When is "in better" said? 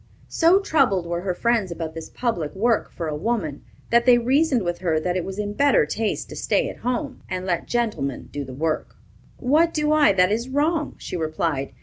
5.37-5.85